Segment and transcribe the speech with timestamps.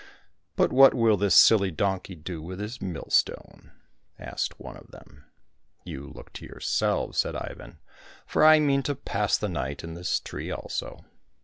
[0.57, 3.71] —"But what will this silly donkey do with his millstone
[4.31, 5.25] }"asked one of them.
[5.85, 7.77] —"You look to yourselves," said Ivan,
[8.27, 11.05] ''for I mean to pass the night in this tree also."